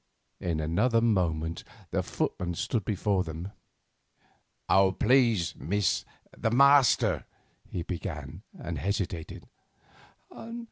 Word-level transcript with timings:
In 0.39 0.59
another 0.59 0.99
moment 0.99 1.63
the 1.91 2.01
footman 2.01 2.55
stood 2.55 2.83
before 2.83 3.23
them. 3.23 3.51
"Please, 4.97 5.55
miss, 5.55 6.05
the 6.35 6.49
master," 6.49 7.27
he 7.69 7.83
began, 7.83 8.41
and 8.57 8.79
hesitated. 8.79 9.47